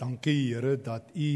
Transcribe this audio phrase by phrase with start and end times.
[0.00, 1.30] Dankie Here dat U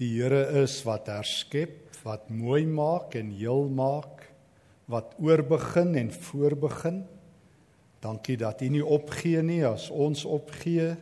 [0.00, 4.24] die Here is wat herskep, wat mooi maak en heel maak,
[4.88, 7.02] wat oorbegin en voorbegin.
[8.00, 10.94] Dankie dat U nie opgee nie as ons opgee,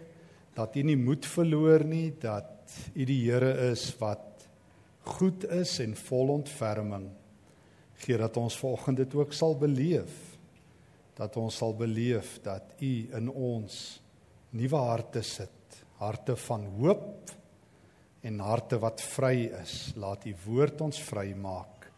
[0.59, 4.49] dat U nie moed verloor nie, dat U die Here is wat
[5.09, 7.07] goed is en vol ontferming.
[8.03, 10.19] Gee dat ons volgende dit ook sal beleef.
[11.19, 13.79] Dat ons sal beleef dat U in ons
[14.51, 15.58] nuwe harte sit
[15.99, 17.33] harte van hoop
[18.27, 19.93] en harte wat vry is.
[19.99, 21.89] Laat U woord ons vry maak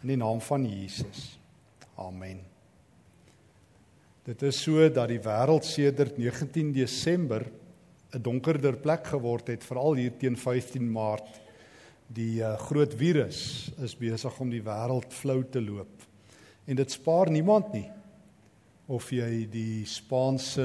[0.00, 1.26] in die naam van Jesus.
[2.00, 2.40] Amen.
[4.24, 7.44] Dit is so dat die wêreld sedert 19 Desember
[8.12, 11.40] 'n donkerder plek geword het, veral hier teen 15 Maart.
[12.08, 16.02] Die uh, groot virus is besig om die wêreld flou te loop.
[16.66, 17.90] En dit spaar niemand nie
[18.90, 20.64] of jy die Spaanse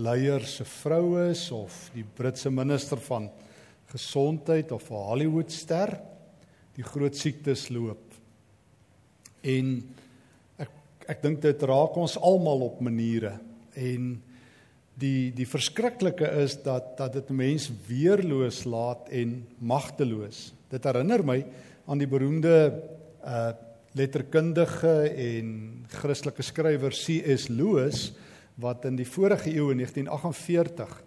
[0.00, 3.28] leier se vrou is of die Britse minister van
[3.92, 5.92] gesondheid of 'n Hollywoodster
[6.76, 8.14] die groot siektes loop.
[9.42, 9.84] En
[10.58, 10.70] ek
[11.08, 13.38] ek dink dit raak ons almal op maniere
[13.74, 14.22] en
[14.94, 20.52] die die verskriklike is dat dat dit mense weerloos laat en magteloos.
[20.70, 21.44] Dit herinner my
[21.86, 22.82] aan die beroemde
[23.24, 23.52] uh
[23.96, 27.48] letterkundige en Christelike skrywer C.S.
[27.48, 28.12] Lewis
[28.58, 31.04] wat in die vorige eeu in 1948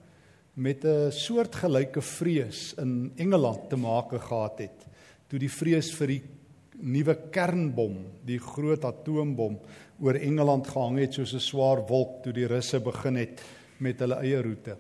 [0.54, 4.88] met 'n soortgelyke vrees in Engeland te make gehad het
[5.28, 6.22] toe die vrees vir die
[6.82, 9.60] nuwe kernbom, die groot atoombom
[10.02, 13.42] oor Engeland gehang het soos 'n swaar wolk toe die Russe begin het
[13.80, 14.78] met hulle eie roete.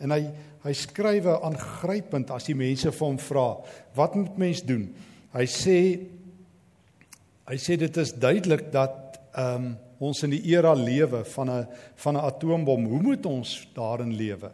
[0.00, 0.30] En hy
[0.64, 3.56] hy skrywe aangrypend as die mense vir hom vra,
[3.94, 4.94] "Wat moet mens doen?"
[5.32, 6.00] Hy sê
[7.48, 11.66] Hy sê dit is duidelik dat ehm um, ons in die era lewe van 'n
[11.96, 12.84] van 'n atoombom.
[12.86, 14.50] Hoe moet ons daarin lewe?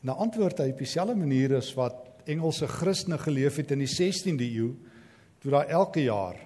[0.00, 4.46] Nou antwoord hy op dieselfde manier as wat Engelse Christene geleef het in die 16de
[4.54, 4.76] eeu
[5.40, 6.36] toe daar elke jaar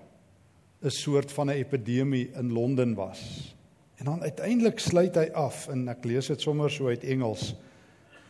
[0.82, 3.54] 'n soort van 'n epidemie in Londen was.
[3.96, 7.54] En dan uiteindelik sluit hy af en ek lees dit sommer so uit Engels.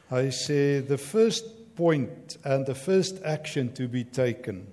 [0.09, 4.67] Hy sê the first point and the first action to be taken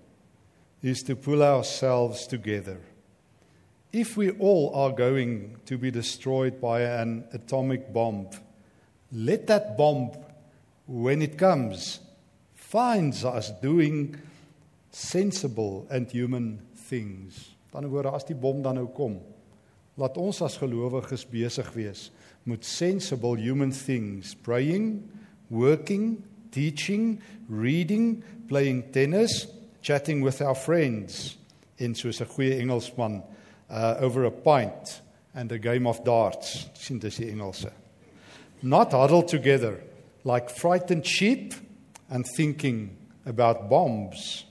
[0.83, 2.77] is to pull ourselves together.
[3.91, 8.27] If we all are going to be destroyed by an atomic bomb,
[9.11, 10.11] let that bomb,
[10.85, 11.99] when it comes,
[12.55, 14.15] finds us doing
[14.91, 17.55] sensible and human things.
[17.71, 19.17] Dan word as die bom dan nou kom,
[19.97, 22.09] laat ons as gelowiges besig wees
[22.45, 25.09] met sensible human things, praying,
[25.49, 29.47] working, teaching, reading, playing tennis,
[29.83, 31.37] chatting with our friends
[31.77, 33.21] in soos 'n goeie Engelsman
[33.69, 35.01] uh over a pint
[35.35, 36.69] and a game of darts.
[36.73, 37.69] Sien dis die Engelse.
[38.61, 39.83] Not huddled together
[40.23, 41.53] like frightened sheep
[42.09, 44.45] and thinking about bombs.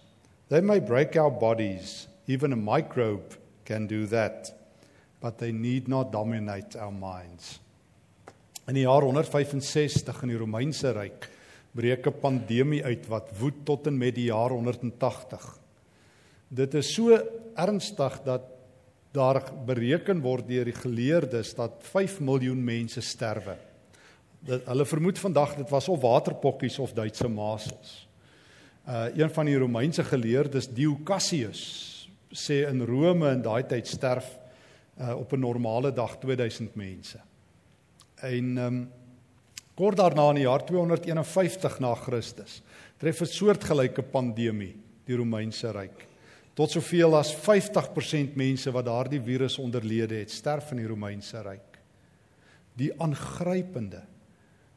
[0.48, 2.08] They may break our bodies.
[2.26, 4.52] Even a microbe can do that.
[5.20, 7.58] But they need not dominate our minds.
[8.68, 11.28] In die jaar 165 in die Romeinse ryk
[11.72, 15.58] breek 'n pandemie uit wat woed tot en met die jaar 180.
[16.48, 17.18] Dit is so
[17.54, 18.42] ernstig dat
[19.12, 23.56] daar bereken word deur die geleerdes dat 5 miljoen mense sterwe.
[24.40, 28.08] Dat hulle vermoed vandag dit was of waterpokkies of Duitse masels.
[28.88, 34.38] Uh een van die Romeinse geleerdes Dio Cassius sê in Rome in daai tyd sterf
[34.98, 37.20] uh op 'n normale dag 2000 mense.
[38.16, 38.90] En ehm um,
[39.74, 42.60] Kort daarna in die jaar 251 na Christus
[43.00, 46.06] tref 'n soortgelyke pandemie die Romeinse ryk.
[46.54, 51.78] Tot soveel as 50% mense wat daardie virus onderlede het, sterf in die Romeinse ryk.
[52.76, 54.02] Die aangrypende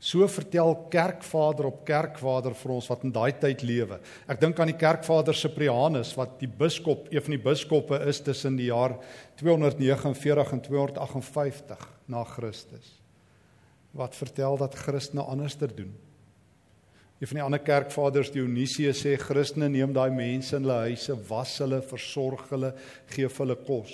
[0.05, 3.99] So vertel kerkvader op kerkvader vir ons wat in daai tyd lewe.
[4.27, 8.59] Ek dink aan die kerkvader Cyprianus wat die biskop, een van die biskoppe is tussen
[8.59, 8.99] die jaar
[9.41, 13.04] 249 en 258 na Christus
[13.95, 15.93] wat vertel dat Christene anderster doen.
[17.19, 21.53] Een van die ander kerkvaders Dionysius sê Christene neem daai mense in hulle huise, was
[21.63, 22.73] hulle, versorg hulle,
[23.13, 23.93] gee vir hulle kos.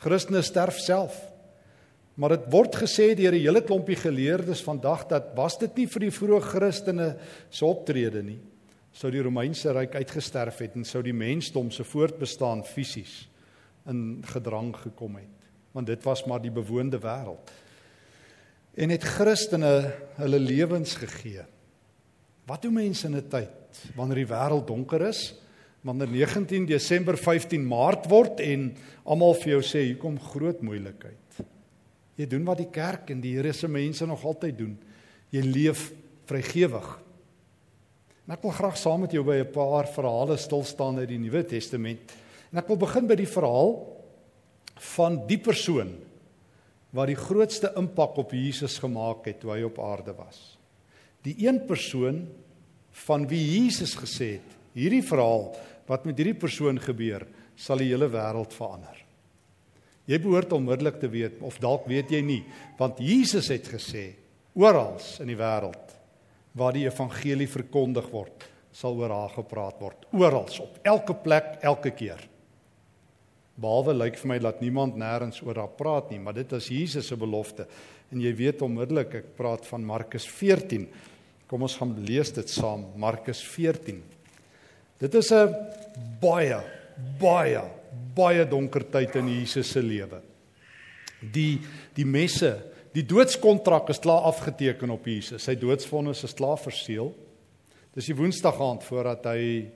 [0.00, 1.18] Christene sterf self.
[2.16, 6.00] Maar dit word gesê deur 'n hele klompie geleerdes vandag dat was dit nie vir
[6.00, 7.16] die vroeë Christene
[7.50, 8.40] se optrede nie,
[8.92, 13.28] sou die Romeinse ryk uitgesterf het en sou die mensdom se voortbestaan fisies
[13.86, 15.28] in gedrang gekom het.
[15.72, 17.50] Want dit was maar die bewoonde wêreld
[18.74, 19.74] en het Christene
[20.16, 21.44] hulle lewens gegee.
[22.48, 25.34] Wat doen mense in 'n tyd wanneer die wêreld donker is?
[25.82, 31.44] Wanneer 19 Desember 15 Maart word en almal vir jou sê hier kom groot moeilikheid.
[32.16, 34.78] Jy doen wat die kerk en die Here se mense nog altyd doen.
[35.30, 35.92] Jy leef
[36.26, 37.00] vrygewig.
[38.26, 41.18] En ek wil graag saam met jou by 'n paar verhale stil staan uit die
[41.18, 42.12] Nuwe Testament.
[42.52, 43.86] En ek wil begin by die verhaal
[44.76, 45.98] van die persoon
[46.92, 50.40] wat die grootste impak op Jesus gemaak het toe hy op aarde was.
[51.24, 52.26] Die een persoon
[53.06, 55.50] van wie Jesus gesê het, hierdie verhaal
[55.88, 57.24] wat met hierdie persoon gebeur,
[57.56, 58.98] sal die hele wêreld verander.
[60.08, 62.42] Jy behoort onmiddellik te weet of dalk weet jy nie,
[62.78, 64.10] want Jesus het gesê
[64.58, 65.94] oral in die wêreld
[66.58, 68.44] waar die evangelie verkondig word,
[68.74, 72.20] sal oor haar gepraat word, oral op elke plek, elke keer.
[73.60, 77.10] Behalwe lyk vir my dat niemand nêrens oor haar praat nie, maar dit is Jesus
[77.10, 77.66] se belofte.
[78.12, 80.86] En jy weet onmiddellik ek praat van Markus 14.
[81.48, 84.00] Kom ons gaan lees dit saam, Markus 14.
[85.02, 85.52] Dit is 'n
[86.20, 86.62] baie
[87.20, 87.62] baie
[88.14, 90.20] baie donker tyd in Jesus se lewe.
[91.20, 91.60] Die
[91.94, 92.56] die messe,
[92.94, 95.42] die doodskontrak is klaar afgeteken op Jesus.
[95.42, 97.12] Sy doodsvonnis is klaar verseël.
[97.94, 99.68] Dis die Woensdag aand voordat hy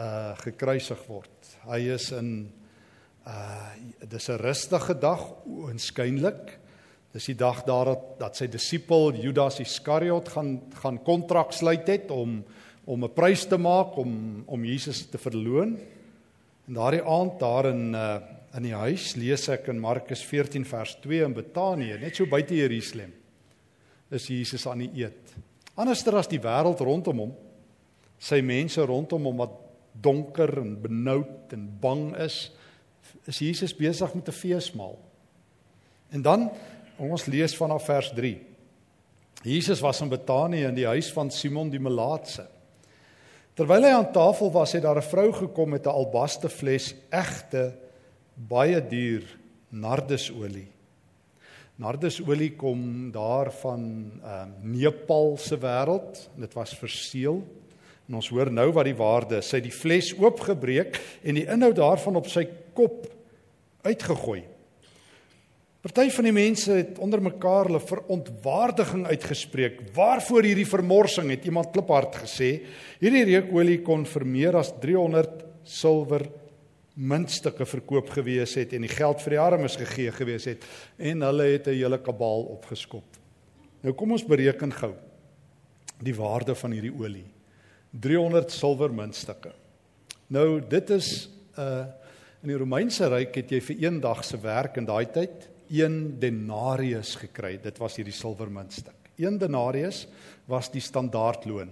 [0.00, 1.56] uh gekruisig word.
[1.68, 2.52] Hy is in
[3.26, 6.58] uh dis 'n rustige dag oënskynlik.
[7.12, 12.10] Dis die dag daar dat, dat sy disipel Judas Iskariot gaan gaan kontrak sluit het
[12.10, 12.44] om
[12.84, 15.78] om 'n prys te maak om om Jesus te verloon.
[16.68, 18.20] En daardie aand daar in uh
[18.54, 22.54] in die huis lees ek in Markus 14 vers 2 in Betanië, net so buite
[22.54, 23.12] Jerusalem.
[24.10, 25.32] Is Jesus aan die eet.
[25.74, 27.32] Anderster as die wêreld rondom hom,
[28.18, 29.54] sy mense rondom hom wat
[30.04, 32.50] donker en benoud en bang is,
[33.24, 34.98] is Jesus besig met 'n feesmaal.
[36.10, 36.50] En dan
[36.96, 38.40] ons lees vanaf vers 3.
[39.42, 42.46] Jesus was in Betanië in die huis van Simon die Melaatse.
[43.54, 47.74] Terwyl hy aan tafel was, het daar 'n vrou gekom met 'n albaste fles egte
[48.34, 49.38] baie duur
[49.68, 50.68] nardusolie.
[51.76, 56.28] Nardusolie kom daar van ehm uh, Nepal se wêreld.
[56.36, 57.42] Dit was verseël.
[58.08, 59.50] En ons hoor nou wat die waarde is.
[59.50, 63.06] Sy het die fles oopgebreek en die inhoud daarvan op sy kop
[63.86, 64.42] uitgegooi.
[65.82, 69.80] Party van die mense het onder mekaar hulle verontwaardiging uitgespreek.
[69.96, 72.52] Waarvoor hierdie vermorsing het iemand kliphard gesê.
[73.00, 76.28] Hierdie reukolie kon vir meer as 300 silwer
[76.94, 80.66] muntstukke verkoop gewees het en die geld vir die armes gegee gewees het
[81.00, 83.04] en hulle het 'n hele kabaal opgeskop.
[83.82, 84.94] Nou kom ons bereken gou
[85.98, 87.26] die waarde van hierdie olie.
[88.00, 89.52] 300 silwer muntstukke.
[90.32, 91.84] Nou dit is 'n uh,
[92.42, 96.18] in die Romeinse ryk het jy vir een dag se werk in daai tyd 1
[96.18, 97.58] denarius gekry.
[97.62, 98.96] Dit was hierdie silwermuntstuk.
[99.16, 100.06] 1 denarius
[100.46, 101.70] was die standaardloon.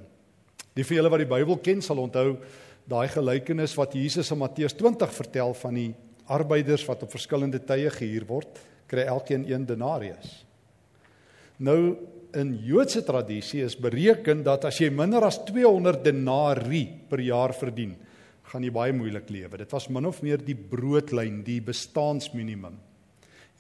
[0.75, 2.39] Die vir julle wat die Bybel ken sal onthou
[2.87, 5.91] daai gelykenis wat Jesus in Matteus 20 vertel van die
[6.31, 10.45] arbeiders wat op verskillende tye gehuur word, kry elkeen 1 denarius.
[11.59, 11.97] Nou
[12.35, 17.97] in Joodse tradisie is bereken dat as jy minder as 200 denari per jaar verdien,
[18.51, 19.61] gaan jy baie moeilik lewe.
[19.63, 22.79] Dit was min of meer die broodlyn, die bestaansminimum.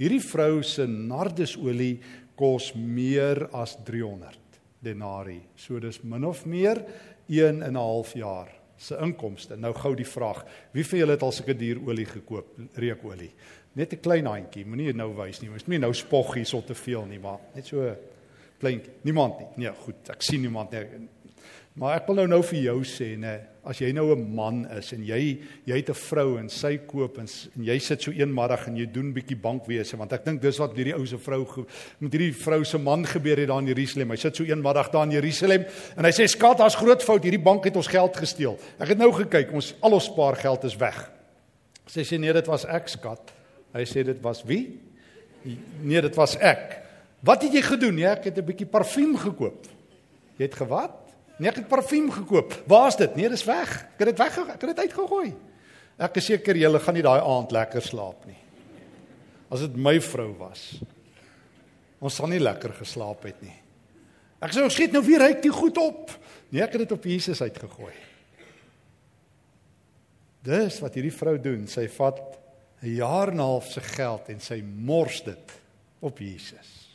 [0.01, 2.01] Hierdie vrou se nardusolie
[2.39, 5.41] kos meer as 300 denari.
[5.57, 6.81] So dis min of meer
[7.29, 9.57] 1 en 'n half jaar se inkomste.
[9.57, 13.31] Nou gou die vraag, wie van julle het al sulke duur olie gekoop, reukolie?
[13.75, 15.51] Net 'n klein handjie, moenie nou wys nie.
[15.51, 17.97] Mens moenie nou spog hier so te veel nie, maar net so
[18.61, 18.83] klein.
[19.07, 19.49] Niemand nie.
[19.65, 21.09] Nee, goed, ek sien niemand nie.
[21.79, 24.93] Maar ek wil nou nou vir jou sê nê, as jy nou 'n man is
[24.93, 27.27] en jy jy het 'n vrou en sy koop en,
[27.57, 30.59] en jy sit so een middag en jy doen bietjie bankwese want ek dink dis
[30.59, 31.47] wat hierdie ou se vrou
[32.01, 34.11] met hierdie vrou se man gebeur het daar in Jerusalem.
[34.11, 35.65] Hy sit so een middag daar in Jerusalem
[35.97, 38.59] en hy sê skat, daar's groot fout, hierdie bank het ons geld gesteel.
[38.79, 41.11] Ek het nou gekyk, ons al ons spaargeld is weg.
[41.87, 43.33] Sy sê nee, dit was ek skat.
[43.73, 44.81] Hy sê dit was wie?
[45.83, 46.90] Nee, dit was ek.
[47.21, 47.95] Wat het jy gedoen?
[47.95, 49.67] Nee, ek het 'n bietjie parfuum gekoop.
[50.37, 50.97] Jy het gewat?
[51.39, 52.63] Nee, ek het parfuum gekoop.
[52.67, 53.15] Waar is dit?
[53.17, 53.83] Nee, dis weg.
[53.97, 55.35] Ek het dit weg, ek het dit uitgegooi.
[55.99, 58.39] Ek is seker julle gaan nie daai aand lekker slaap nie.
[59.51, 60.81] As dit my vrou was.
[62.01, 63.57] Ons sal nie lekker geslaap het nie.
[64.41, 66.11] Ek sê skiet nou weer ryk die goed op.
[66.51, 67.93] Nee, ek het dit op Jesus uitgegooi.
[70.43, 71.67] Dis wat hierdie vrou doen.
[71.69, 72.21] Sy vat
[72.83, 75.53] 'n jaar en 'n half se geld en sy mors dit
[76.01, 76.90] op Jesus.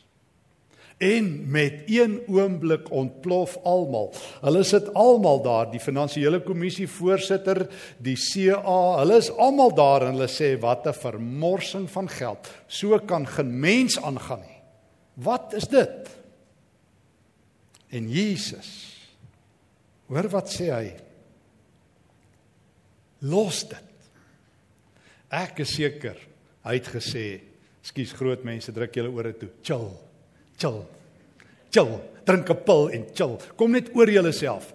[0.97, 4.13] En met een oomblik ontplof almal.
[4.41, 7.65] Hulle sit almal daar, die finansiële kommissie voorsitter,
[7.99, 12.47] die CA, hulle is almal daar en hulle sê wat 'n vermorsing van geld.
[12.67, 14.61] So kan geen mens aangaan nie.
[15.13, 16.09] Wat is dit?
[17.89, 18.95] En Jesus.
[20.07, 20.93] Hoor wat sê hy?
[23.19, 23.91] Los dit.
[25.29, 26.15] Ek is seker
[26.65, 27.41] hy het gesê,
[27.81, 29.49] "Skus groot mense, druk julle ore toe.
[29.61, 30.04] Chill."
[30.57, 30.85] Chill.
[31.69, 32.00] Chill.
[32.25, 33.38] Drink 'n pil en chill.
[33.55, 34.71] Kom net oor jouself.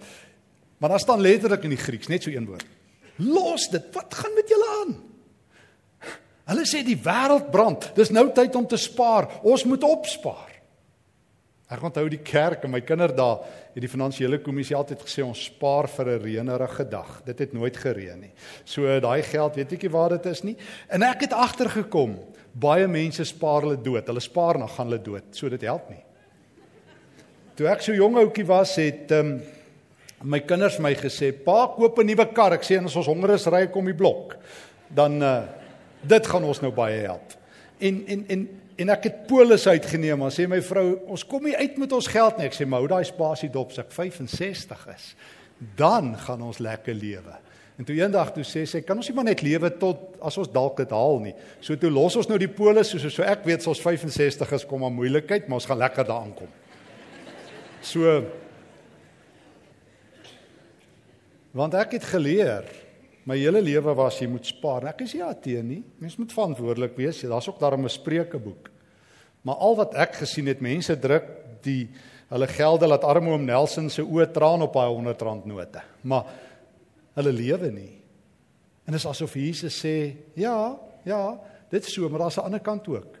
[0.77, 2.65] Maar daar staan letterlik in die Grieks net so een woord.
[3.15, 3.83] Los dit.
[3.93, 4.95] Wat gaan met julle aan?
[6.51, 7.91] Hulle sê die wêreld brand.
[7.95, 9.29] Dis nou tyd om te spaar.
[9.43, 10.51] Ons moet opspaar.
[11.71, 13.37] Ek onthou die kerk en my kinderdae
[13.71, 17.21] het die finansiële kommissie altyd gesê ons spaar vir 'n reënerige dag.
[17.23, 18.33] Dit het nooit gereën nie.
[18.65, 20.57] So daai geld, weet ekie waar dit is nie.
[20.89, 22.19] En ek het agtergekom,
[22.53, 24.07] baie mense spaar hulle dood.
[24.07, 25.31] Hulle spaar dan gaan hulle dood.
[25.35, 26.01] So dit help nie.
[27.55, 29.35] Toe ek so jong ouetjie was, het um,
[30.23, 33.45] my kinders my gesê, "Pa, koop 'n nuwe kar." Ek sê, "As ons honger is,
[33.47, 34.37] ry ek om die blok."
[34.89, 35.43] Dan uh
[36.03, 37.33] dit gaan ons nou baie help.
[37.79, 41.57] En en en en ek het polis uitgeneem, maar sê my vrou, "Ons kom nie
[41.57, 44.87] uit met ons geld nie." Ek sê, "Maar hou daai spasie dop, as ek 65
[44.95, 45.15] is,
[45.75, 47.50] dan gaan ons lekker lewe."
[47.81, 50.47] En toe eendag toe sê sy, "Kan ons nie maar net lewe tot as ons
[50.47, 53.67] dalk dit haal nie." So toe los ons nou die polis, so so ek weet,
[53.67, 56.47] ons 65 is, kom maar moeilikheid, maar ons gaan lekker daar aankom.
[57.81, 58.23] So
[61.53, 62.63] Want ek het geleer
[63.27, 64.87] my hele lewe was jy moet spaar.
[64.87, 65.83] Ek is nie ateen nie.
[65.99, 67.19] Mens moet verantwoordelik wees.
[67.21, 68.69] Daar's ook daarom 'n Spreukeboek.
[69.43, 71.23] Maar al wat ek gesien het, mense druk
[71.61, 71.89] die
[72.29, 75.81] hulle gelde laat arme oom Nelson se oë traan op daai 100 rand note.
[76.01, 76.23] Maar
[77.15, 77.95] hulle lewe nie.
[78.85, 80.77] En dit is asof Jesus sê, ja,
[81.07, 81.23] ja,
[81.71, 83.17] dit is so, maar daar's 'n ander kant ook.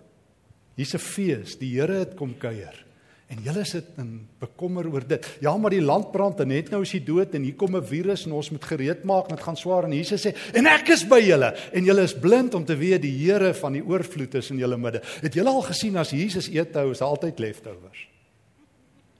[0.75, 2.85] Hier's 'n fees, die Here het kom kuier.
[3.31, 5.25] En julle sit in bekommer oor dit.
[5.39, 7.83] Ja, maar die land brand en net nou is hy dood en hier kom 'n
[7.83, 10.89] virus en ons moet gereed maak en dit gaan swaar en Jesus sê en ek
[10.89, 14.35] is by julle en julle is blind om te weet die Here van die oorvloed
[14.35, 15.01] is in julle midde.
[15.21, 18.10] Het julle al gesien as Jesus eet hou is altyd leftovers.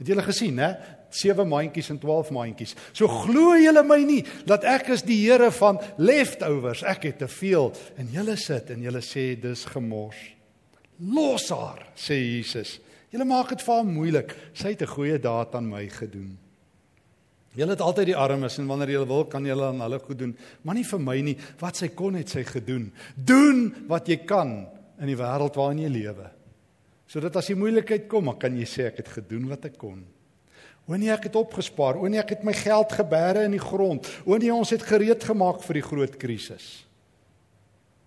[0.01, 0.73] Het julle gesien hè?
[1.13, 2.73] 7 maandjies en 12 maandjies.
[2.97, 6.81] So glo julle my nie dat ek is die Here van leftovers.
[6.87, 7.69] Ek het te veel
[8.01, 10.17] en julle sit en julle sê dis gemors.
[11.01, 12.79] Los haar, sê Jesus.
[13.13, 14.33] Julle maak dit vir hom moeilik.
[14.57, 16.37] Sy het 'n goeie daad aan my gedoen.
[17.53, 20.37] Julle het altyd die armes en wanneer julle wil kan julle aan hulle goed doen,
[20.63, 21.37] maar nie vir my nie.
[21.59, 22.91] Wat sy kon het sy gedoen.
[23.15, 24.67] Doen wat jy kan
[24.99, 26.40] in die wêreld waarin jy lewe.
[27.11, 29.99] Sodat as die moeilikheid kom, dan kan jy sê ek het gedoen wat ek kon.
[30.87, 31.99] O nee, ek het opgespaar.
[31.99, 34.07] O nee, ek het my geld geberre in die grond.
[34.23, 36.69] O nee, ons het gereed gemaak vir die groot krisis.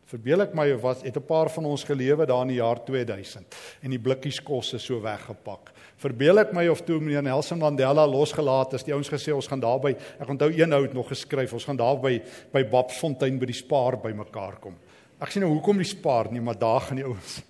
[0.09, 3.45] Verbeel ek my was het 'n paar van ons gelewe daar in die jaar 2000
[3.83, 5.73] en die blikkies kos is so weggepak.
[5.97, 9.61] Verbeel ek my of toe meneer Nelson Mandela losgelaat is, die ouens gesê ons gaan
[9.61, 13.47] daar by ek onthou een ou het nog geskryf, ons gaan daar by Babsfontein by
[13.47, 14.77] die Spar bymekaar kom.
[15.21, 17.43] Ek sê nou hoekom die Spar nie, maar daar gaan die ouens.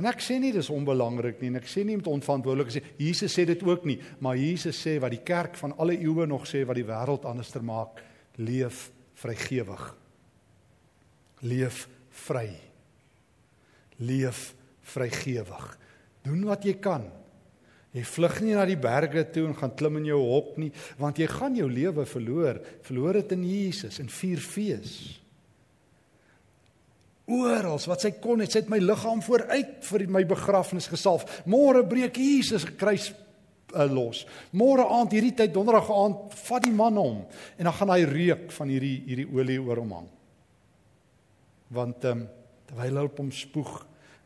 [0.00, 3.36] En ek sê nie dis onbelangrik nie en ek sê nie met onverantwoordelik sê Jesus
[3.36, 6.64] sê dit ook nie, maar Jesus sê wat die kerk van alle eeue nog sê
[6.64, 8.00] wat die wêreld anderster maak,
[8.40, 8.88] leef
[9.20, 9.90] vrygewig
[11.40, 11.86] leef
[12.26, 12.48] vry.
[14.00, 14.52] Leef
[14.92, 15.66] vrygewig.
[16.24, 17.06] Doen wat jy kan.
[17.96, 21.18] Jy vlug nie na die berge toe en gaan klim in jou hok nie, want
[21.18, 22.60] jy gaan jou lewe verloor.
[22.86, 24.94] Verloor dit in Jesus in vier fees.
[27.30, 31.26] Oral wat sy kon het, sy het my liggaam vooruit vir my begrafnis gesalf.
[31.46, 33.12] Môre breek Jesus kruis
[33.74, 34.24] uh, los.
[34.56, 37.20] Môre aand hierdie tyd donderdag aand vat die man hom
[37.56, 40.10] en dan gaan hy reuk van hierdie hierdie olie oor hom hang
[41.70, 42.28] want ehm um,
[42.70, 43.70] terwyl hy op hom spoeg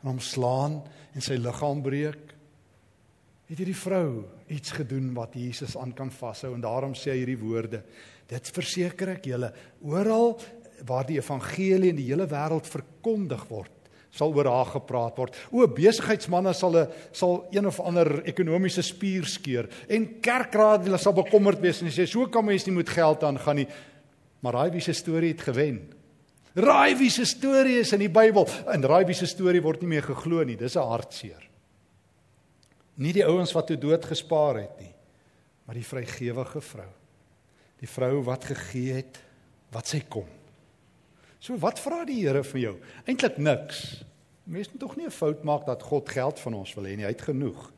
[0.03, 0.75] en hom slaan
[1.17, 2.33] en sy liggaam breek
[3.49, 4.09] het hierdie vrou
[4.53, 7.81] iets gedoen wat Jesus aan kan vashou en daarom sê hy hierdie woorde
[8.29, 9.49] dit verseker ek julle
[9.81, 10.35] oral
[10.85, 13.71] waar die evangelie in die hele wêreld verkondig word
[14.15, 15.35] sal oor haar gepraat word.
[15.51, 21.13] O besigheidsmense sal 'n sal een of ander ekonomiese spier skeur en kerkraad hulle sal
[21.13, 23.67] bekommerd wees en sê so kan mens nie met geld aangaan nie.
[24.41, 25.95] Maar daai wie se storie het gewen.
[26.55, 30.43] Raaiwie se storie is in die Bybel en Raaiwie se storie word nie meer geglo
[30.43, 30.55] nie.
[30.55, 31.49] Dis 'n hartseer.
[32.95, 34.93] Nie die ouens wat toe dood gespaar het nie,
[35.65, 36.91] maar die vrygewige vrou.
[37.79, 39.19] Die vrou wat gegee het
[39.71, 40.44] wat sy kon.
[41.39, 42.75] So wat vra die Here vir jou?
[43.05, 44.03] Eintlik niks.
[44.45, 47.05] Mense moet tog nie 'n fout maak dat God geld van ons wil hê nie.
[47.05, 47.71] Hy het genoeg.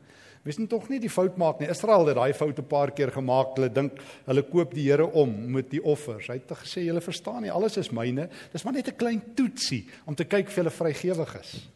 [0.48, 1.68] Mens moet tog nie die fout maak nie.
[1.68, 3.56] Israel het daai fout 'n paar keer gemaak.
[3.56, 6.28] Hulle dink hulle koop die Here om met die offers.
[6.28, 8.28] Hy het gesê julle verstaan nie, alles is myne.
[8.52, 11.68] Dis maar net 'n klein toetsie om te kyk of jy vrygewig is.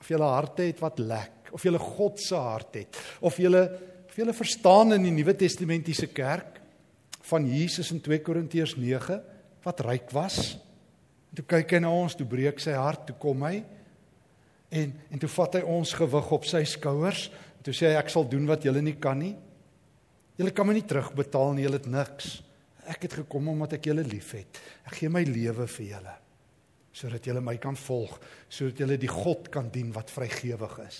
[0.00, 3.48] Of jy 'n hart het wat lek, of jy God se hart het, of jy
[4.08, 6.60] of jy verstaan in die Nuwe Testamentiese kerk
[7.22, 9.22] van Jesus in 2 Korintiërs 9
[9.62, 10.58] wat ryk was.
[11.30, 13.60] En toe kyk hy na ons, toe breek sy hart, toe kom hy
[14.70, 17.24] en en toe vat hy ons gewig op sy skouers
[17.60, 19.34] En toe sê hy ek sal doen wat julle nie kan nie.
[20.40, 22.38] Julle kan my nie terugbetaal nie, julle het niks.
[22.88, 24.56] Ek het gekom omdat ek julle liefhet.
[24.88, 26.16] Ek gee my lewe vir julle
[27.00, 28.16] sodat julle my kan volg,
[28.50, 30.96] sodat julle die God kan dien wat vrygewig is.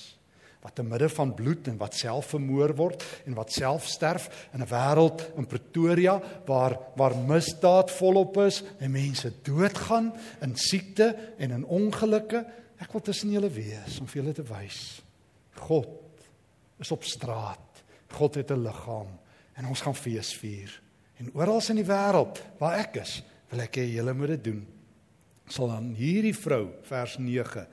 [0.60, 4.60] Wat te midde van bloed en wat self vermoor word en wat self sterf in
[4.60, 11.50] 'n wêreld in Pretoria waar waar misdaad volop is en mense doodgaan in siekte en
[11.50, 12.46] in ongelukke.
[12.78, 15.02] Ek wil tussen julle wees om vir julle te wys.
[15.54, 15.88] God
[16.78, 17.82] is op straat.
[18.12, 19.18] God het 'n liggaam
[19.54, 20.82] en ons gaan fees vier.
[21.16, 24.66] En oral in die wêreld waar ek is, wil ek hê julle moet dit doen.
[25.46, 27.66] Sal dan hierdie vrou vers 9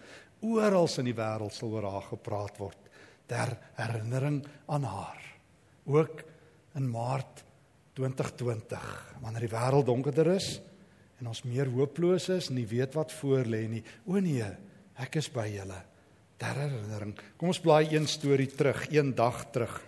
[0.46, 2.92] oral in die wêreld sal oor haar gepraat word
[3.28, 4.42] ter herinnering
[4.72, 5.20] aan haar.
[5.88, 6.24] Ook
[6.78, 7.44] in Maart
[7.98, 8.88] 2020
[9.24, 10.58] wanneer die wêreld donkerder is
[11.18, 13.84] en ons meer hooploos is en nie weet wat voor lê nie.
[14.06, 14.46] O nee,
[15.02, 15.80] ek is by julle
[16.38, 17.16] ter herinnering.
[17.38, 19.80] Kom ons blaai een storie terug, een dag terug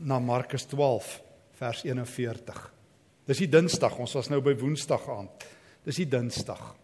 [0.00, 1.18] na Markus 12
[1.60, 2.60] vers 41.
[3.28, 5.44] Dis die Dinsdag, ons was nou by Woensdag aand.
[5.84, 6.79] Dis die Dinsdag.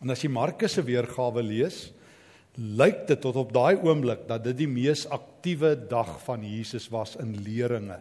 [0.00, 1.90] En as jy Markus se weergawe lees,
[2.56, 7.16] lyk dit tot op daai oomblik dat dit die mees aktiewe dag van Jesus was
[7.20, 8.00] in leringe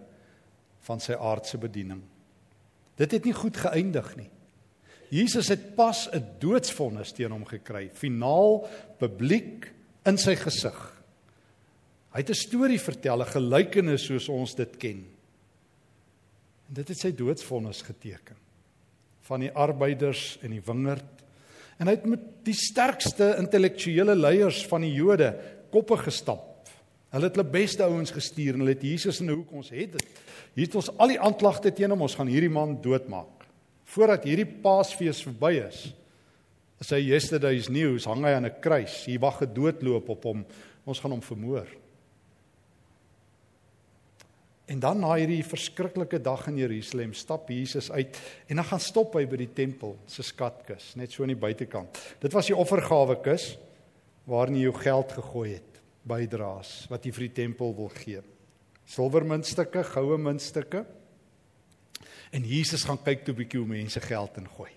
[0.88, 2.02] van sy aardse bediening.
[3.00, 4.30] Dit het nie goed geëindig nie.
[5.10, 8.68] Jesus het pas 'n doodsvonnis teen hom gekry, finaal
[9.00, 9.72] publiek
[10.06, 10.78] in sy gesig.
[12.14, 15.06] Hy het 'n storie vertel, 'n gelykenis soos ons dit ken.
[16.68, 18.36] En dit het sy doodsvonnis geteken
[19.22, 21.24] van die arbeiders in die wingerd
[21.80, 25.32] En hy het met die sterkste intellektuele leiers van die Jode
[25.72, 26.46] koppe gestamp.
[27.10, 29.92] Hulle het hulle beste ouens gestuur en hulle het Jesus in 'n hoek ons het
[29.94, 30.06] dit.
[30.56, 33.46] Hier het ons al die aanklagte teen hom, ons gaan hierdie man doodmaak.
[33.86, 35.94] Voordat hierdie Paasfees verby is,
[36.80, 39.06] is hy yesterday's news, hang hy aan 'n kruis.
[39.06, 40.46] Hier wag 'n doodloop op hom.
[40.86, 41.68] Ons gaan hom vermoor.
[44.70, 49.16] En dan na hierdie verskriklike dag in Jerusalem stap Jesus uit en dan gaan stop
[49.18, 51.98] hy by die tempel se skatkis, net so aan die buitekant.
[52.22, 53.56] Dit was die offergawe kus
[54.30, 58.22] waarin jy jou geld gegooi het, bydraes wat jy vir die tempel wil gee.
[58.90, 60.84] Silwermuntstukke, goue muntstukke.
[62.34, 64.72] En Jesus gaan kyk toe 'n bietjie hoe mense geld ingooi.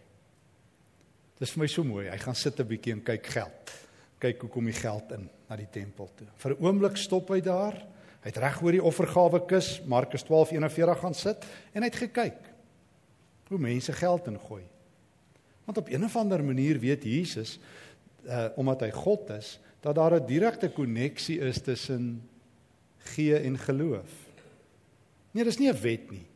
[1.38, 2.09] Dis vir my so mooi.
[2.09, 3.73] Hy gaan sit 'n bietjie en kyk geld.
[4.21, 6.29] Kyk hoe kom die geld in na die tempel toe.
[6.37, 7.77] Vir 'n oomblik stop hy daar
[8.23, 12.51] Hy het reg oor die offergawe kus Markus 12:41 gaan sit en hy het gekyk
[13.53, 14.63] hoe mense geld ingooi.
[15.67, 17.59] Want op 'n of ander manier weet Jesus
[18.27, 22.29] uh omdat hy God is dat daar 'n direkte koneksie is tussen
[22.99, 24.11] gee en geloof.
[25.31, 26.27] Nee, dis nie 'n wet nie.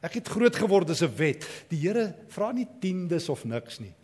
[0.00, 1.46] Ek het groot geword as 'n wet.
[1.68, 3.94] Die Here vra nie tiendes of niks nie.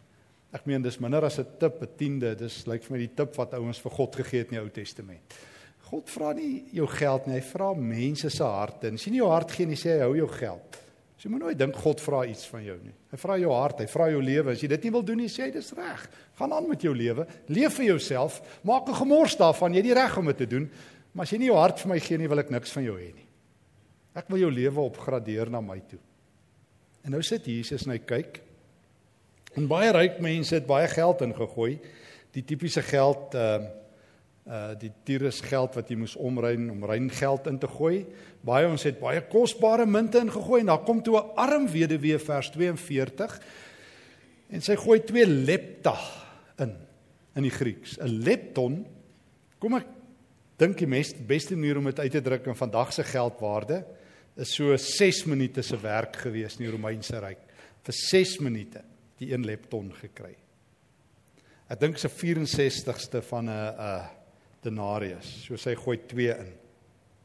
[0.53, 2.35] Ek meen dis minder as 'n tip, 'n tiende.
[2.35, 4.71] Dis lyk vir my die tip wat ouens vir God gegee het in die Ou
[4.71, 5.35] Testament.
[5.93, 8.89] God vra nie jou geld nie, hy vra mense se harte.
[8.89, 10.79] En as jy nie jou hart gee nie, sê hy hou jou geld.
[11.19, 12.95] So jy moet nooit dink God vra iets van jou nie.
[13.13, 14.55] Hy vra jou hart, hy vra jou lewe.
[14.57, 16.07] As jy dit nie wil doen nie, sê hy dis reg.
[16.41, 17.27] Gaan aan met jou lewe.
[17.53, 18.41] Leef vir jouself.
[18.65, 19.75] Maak 'n gemors daarvan.
[19.75, 20.71] Jy het die reg om dit te doen.
[21.13, 22.97] Maar as jy nie jou hart vir my gee nie, wil ek niks van jou
[22.97, 23.29] hê nie.
[24.17, 26.01] Ek wil jou lewe opgradeer na my toe.
[27.05, 28.41] En nou sit Jesus en hy kyk.
[29.57, 31.79] En baie ryk mense het baie geld ingegooi.
[32.33, 33.82] Die tipiese geld uh
[34.43, 38.03] uh die Tyrus geld wat jy moes omruin om rein geld in te gooi.
[38.43, 42.51] Baie ons het baie kosbare munte ingegooi en daar kom toe 'n arm weduwee vers
[42.51, 43.41] 42
[44.51, 45.97] en sy gooi twee lepta
[46.59, 46.75] in
[47.37, 47.99] in die Grieks.
[47.99, 48.87] 'n Lepton
[49.61, 49.87] kom ek
[50.59, 53.85] dink die beste beste manier om dit uit te druk in vandag se geldwaarde
[54.37, 57.39] is so 6 minute se werk gewees in die Romeinse ryk.
[57.85, 58.83] Vir 6 minute
[59.19, 60.35] die 1 lepton gekry.
[61.69, 64.22] Ek dink se 64ste van 'n 'n
[64.63, 65.29] denarius.
[65.47, 66.53] So sy gooi 2 in.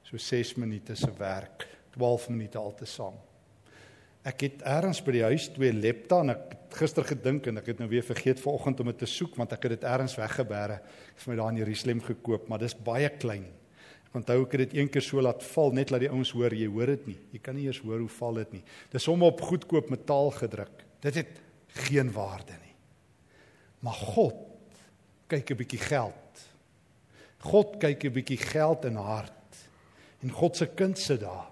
[0.07, 3.17] So 6 minute se werk, 12 minute altesaam.
[4.27, 7.79] Ek het eers by die huis twee lepta en ek gister gedink en ek het
[7.79, 10.81] nou weer vergeet vanoggend om dit te soek want ek het dit eers weggebêre.
[11.13, 13.45] Ek het my daar in Jerusalem gekoop, maar dis baie klein.
[14.07, 16.55] Ek onthou ek het dit een keer so laat val net laat die ouens hoor
[16.55, 17.17] jy hoor dit nie.
[17.35, 18.63] Jy kan nie eers hoor hoe val dit nie.
[18.91, 20.83] Dis hom op goedkoop metaal gedruk.
[21.03, 21.41] Dit het
[21.87, 22.75] geen waarde nie.
[23.83, 24.39] Maar God
[25.27, 26.26] kyk 'n bietjie geld
[27.47, 29.33] God kyk 'n bietjie geld in hart.
[30.23, 31.47] En God se kind sit daar.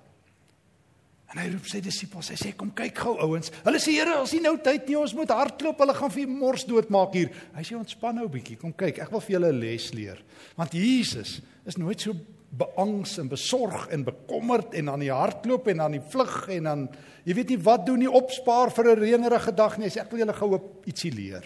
[1.33, 2.29] En hy roep sy disippels.
[2.31, 3.51] Hy sê kom kyk gou ouens.
[3.65, 5.81] Hulle sê Here, ons het nou tyd nie, ons moet hardloop.
[5.83, 7.29] Hulle gaan vir mors doodmaak hier.
[7.55, 8.57] Hy sê ontspan nou 'n bietjie.
[8.57, 10.23] Kom kyk, ek wil vir julle 'n les leer.
[10.55, 12.13] Want Jesus is nooit so
[12.55, 16.89] beangs en besorg en bekommerd en aan die hardloop en aan die vlug en dan
[17.25, 19.87] jy weet nie wat doen nie opspaar vir 'n reënerige dag nie.
[19.87, 21.43] Hy sê ek wil julle gou ietsie leer.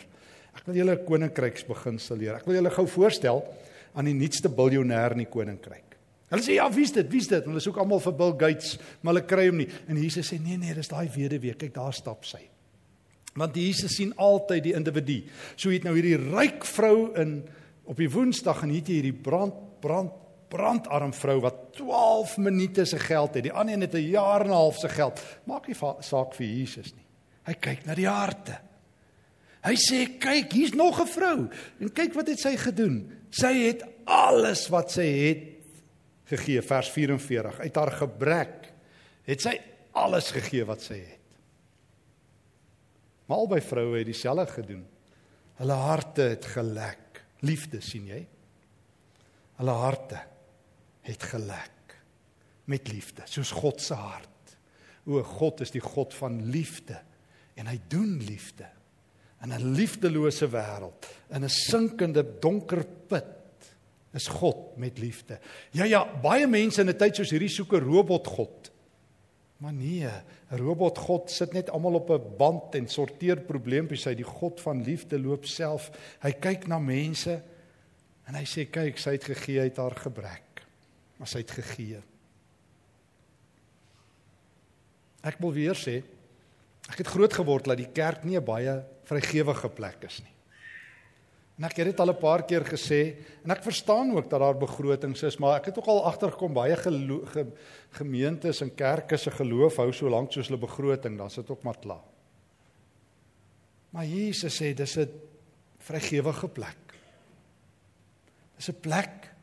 [0.55, 2.35] Ek wil julle 'n koninkryks beginsel leer.
[2.35, 3.43] Ek wil julle gou voorstel
[3.93, 5.97] aan die nuutste biljoenêr in die koninkryk.
[6.29, 7.07] Hulle sê ja, wie's dit?
[7.09, 7.45] Wie's dit?
[7.45, 9.69] Hulle soek almal vir Bill Gates, maar hulle kry hom nie.
[9.89, 11.55] En Jesus sê nee nee, dis daai weduwee.
[11.57, 12.43] Kyk, daar stap sy.
[13.39, 15.23] Want Jesus sien altyd die individu.
[15.55, 17.39] So het nou hierdie ryk vrou in
[17.89, 20.13] op die Woensdag en hier het jy hierdie brand brand
[20.49, 23.45] brandarm vrou wat 12 minute se geld het.
[23.45, 25.21] Die ander een het 'n jaar en 'n half se geld.
[25.45, 27.05] Maak nie saak vir Jesus nie.
[27.45, 28.59] Hy kyk na die harte.
[29.63, 31.49] Hy sê, "Kyk, hier's nog 'n vrou."
[31.79, 33.11] En kyk wat het sy gedoen.
[33.29, 35.45] Sy het alles wat sy het
[36.29, 37.59] gegee, vers 44.
[37.65, 38.69] Uit haar gebrek
[39.29, 39.55] het sy
[39.97, 41.17] alles gegee wat sy het.
[43.29, 44.85] Maar albei vroue het dieselfde gedoen.
[45.59, 47.21] Hulle harte het gelek.
[47.45, 48.23] Liefde, sien jy?
[49.59, 50.21] Hulle harte
[51.05, 51.95] het gelek
[52.69, 54.55] met liefde, soos God se hart.
[55.09, 56.99] O God is die God van liefde
[57.59, 58.67] en hy doen liefde
[59.43, 63.25] in 'n liefdelose wêreld, in 'n sinkende donker put
[64.13, 65.39] is God met liefde.
[65.71, 68.71] Ja ja, baie mense in 'n tyd soos hierdie soek 'n robotgod.
[69.57, 70.07] Maar nee,
[70.51, 74.17] 'n robotgod sit net almal op 'n band en sorteer probleempies uit.
[74.17, 75.91] Die God van liefde loop self.
[76.21, 77.43] Hy kyk na mense
[78.25, 80.65] en hy sê kyk, sy het gegee uit haar gebrek.
[81.17, 82.01] Maar sy het gegee.
[85.21, 86.03] Ek wil weer sê,
[86.89, 90.33] ek het groot geword dat die kerk nie 'n baie vrygewige plek is nie.
[91.59, 94.57] En ek het dit al 'n paar keer gesê en ek verstaan ook dat daar
[94.57, 97.47] begrotings is, maar ek het ook al agtergekom baie ge
[97.91, 101.77] gemeentes en kerke se geloof hou so lank soos hulle begroting, dan sit ook maar
[101.79, 102.05] klaar.
[103.89, 105.09] Maar Jesus sê dis 'n
[105.79, 106.95] vrygewige plek.
[108.55, 109.33] Dis 'n plek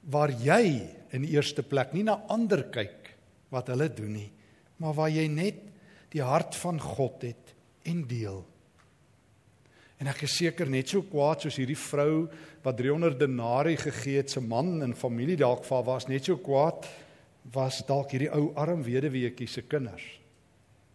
[0.00, 3.16] waar jy in eerste plek nie na ander kyk
[3.50, 4.32] wat hulle doen nie,
[4.76, 5.73] maar waar jy net
[6.14, 7.54] die hart van God het
[7.90, 8.42] en deel.
[10.02, 12.26] En ek is seker net so kwaad soos hierdie vrou
[12.64, 16.86] wat 300 denarii gegee het, se man en familie dalk vir was net so kwaad
[17.54, 20.04] was dalk hierdie ou arm weduweetjie se kinders.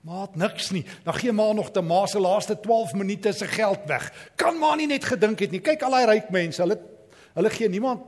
[0.08, 0.86] Maat niks nie.
[1.04, 4.08] Dan gee ma nog te ma se laaste 12 minute se geld weg.
[4.40, 5.62] Kan ma nie net gedink het nie.
[5.64, 6.80] Kyk al daai ryk mense, hulle
[7.36, 8.08] hulle gee niemand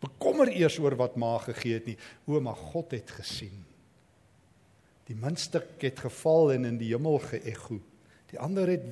[0.00, 1.98] bekommer eers oor wat ma gegee het nie.
[2.26, 3.69] O, maar God het gesien.
[5.10, 7.80] Die muntstuk het geval en in die hemel geëgo.
[8.30, 8.86] Die ander het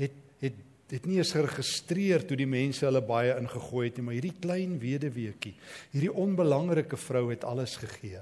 [0.00, 0.58] het het
[0.90, 4.74] dit nie eens geregistreer toe die mense hulle baie ingegooi het nie, maar hierdie klein
[4.82, 5.54] weduweetjie,
[5.94, 8.20] hierdie onbelangrike vrou het alles gegee.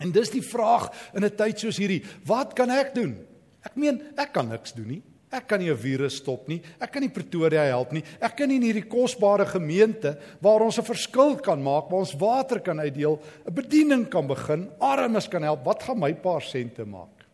[0.00, 3.18] En dis die vraag in 'n tyd soos hierdie, wat kan ek doen?
[3.62, 5.02] Ek meen, ek kan niks doen nie.
[5.32, 6.60] Ek kan nie 'n virus stop nie.
[6.78, 8.04] Ek kan nie Pretoria help nie.
[8.20, 12.14] Ek kan nie in hierdie kosbare gemeente waar ons 'n verskil kan maak, waar ons
[12.14, 15.64] water kan uitdeel, 'n bediening kan begin, armes kan help.
[15.64, 17.24] Wat gaan my paar sente maak?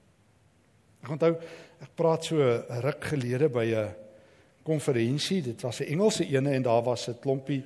[1.02, 1.36] Ek onthou
[1.80, 3.94] ek praat so ruk gelede by 'n
[4.64, 5.42] konferensie.
[5.42, 7.64] Dit was 'n Engelse ene en daar was 'n klompie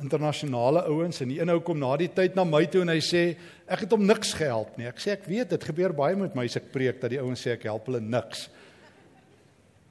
[0.00, 3.00] internasionale ouens en die een ou kom na die tyd na my toe en hy
[3.00, 3.36] sê
[3.68, 4.86] ek het hom niks gehelp nie.
[4.86, 7.42] Ek sê ek weet dit gebeur baie met my as ek preek dat die ouens
[7.44, 8.48] sê ek help hulle niks.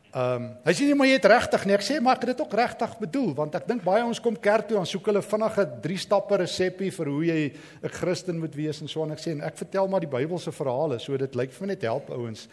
[0.09, 1.75] Ehm um, hy sê nie maar jy het regtig nie.
[1.77, 4.33] Ek sê maar ek het dit ook regtig bedoel want ek dink baie ons kom
[4.33, 8.55] kerk toe en soek hulle vinnige drie stappe resepie vir hoe jy 'n Christen moet
[8.57, 11.35] wees en so en ek sê en ek vertel maar die Bybelse verhale so dit
[11.35, 12.47] lyk vir my net help ouens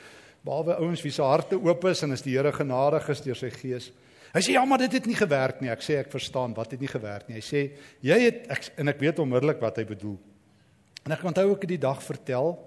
[0.44, 3.50] behalwe ouens wie se harte oop is en as die Here genadig is deur sy
[3.50, 3.90] gees.
[4.34, 5.70] Hy sê ja, maar dit het nie gewerk nie.
[5.72, 7.38] Ek sê ek verstaan wat het nie gewerk nie.
[7.40, 7.62] Hy sê
[8.04, 10.18] jy het ek, en ek weet onmiddellik wat hy bedoel.
[11.06, 12.58] En ek onthou ook die dag vertel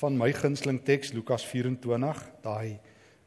[0.00, 2.76] van my gunsteling teks Lukas 24, daai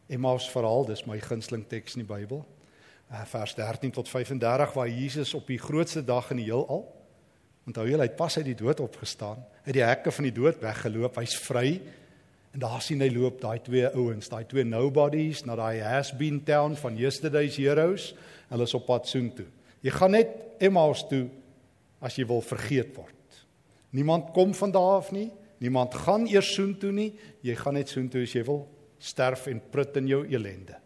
[0.08, 2.44] Emmaus verhaal, dis my gunsteling teks in die Bybel.
[3.12, 6.86] Uh, vers 13 tot 35 waar Jesus op die grootste dag in die heelal
[7.68, 10.62] onthou jy hy het pas uit die dood opgestaan, uit die hekke van die dood
[10.64, 11.74] weggeloop, hy's vry
[12.58, 16.74] En daar sien hy loop daai twee ouens, daai twee nobodies na daai has-been town
[16.80, 18.16] van yesterday's heroes.
[18.50, 19.46] Hulle is op pad soontoe.
[19.86, 20.32] Jy gaan net
[20.66, 21.28] Emmaus toe
[22.02, 23.14] as jy wil vergeet word.
[23.94, 25.28] Niemand kom van daar af nie.
[25.62, 27.12] Niemand gaan eers soontoe nie.
[27.46, 28.64] Jy gaan net soontoe as jy wil
[29.00, 30.78] sterf en prut in jou elende.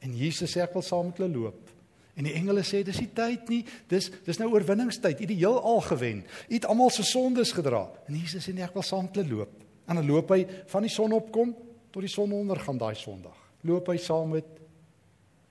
[0.00, 1.70] En Jesus sê ek wil saam met hulle loop.
[2.18, 3.62] En die engele sê dis nie tyd nie.
[3.88, 5.20] Dis dis nou oorwinningstyd.
[5.20, 6.22] U het die heel al gewen.
[6.48, 7.86] U het almal se sondes gedra.
[8.08, 9.58] En Jesus sê nee, ek wil saam met hulle loop.
[9.88, 11.54] En dan loop hy van die son opkom
[11.90, 13.36] tot die son ondergaan daai Sondag.
[13.66, 14.58] Loop hy saam met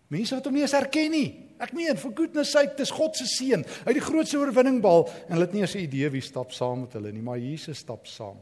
[0.10, 1.28] mense wat hom nie eens herken nie.
[1.60, 3.66] Ek meen, for goodness sake, dis God se seun.
[3.68, 6.54] Hy het die grootste oorwinning behaal en hulle het nie eens 'n idee wie stap
[6.56, 8.40] saam met hulle nie, maar Jesus stap saam.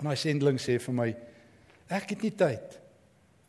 [0.00, 1.16] En hy sendeling sê vir my,
[1.90, 2.78] ek het nie tyd